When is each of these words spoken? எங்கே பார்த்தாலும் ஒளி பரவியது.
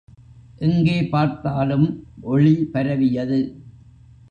எங்கே 0.59 1.03
பார்த்தாலும் 1.03 1.85
ஒளி 2.21 2.55
பரவியது. 2.73 3.39